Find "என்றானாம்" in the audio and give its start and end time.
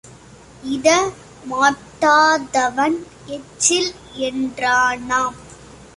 4.29-5.37